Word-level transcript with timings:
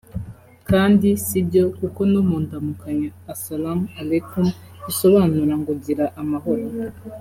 Kandi 0.69 1.07
sibyo 1.25 1.63
kuko 1.79 1.99
no 2.11 2.21
mu 2.27 2.37
ndamukanyo 2.43 3.09
‘Assalamu 3.33 3.85
’Alaikum’ 3.99 4.47
bisobanura 4.85 5.53
ngo 5.59 5.71
gira 5.83 6.05
amahoro 6.21 6.63